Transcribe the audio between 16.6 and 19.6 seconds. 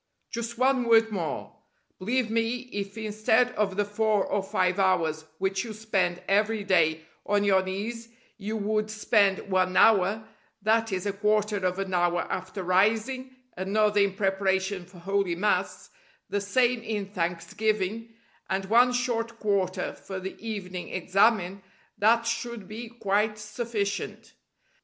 in thanksgiving, and one short